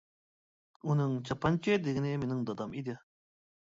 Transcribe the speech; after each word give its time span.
ئۇنىڭ 0.93 1.13
چاپانچى 1.29 1.77
دېگىنى 1.89 2.15
مېنىڭ 2.25 2.43
دادام 2.49 2.77
ئىدى. 2.81 2.97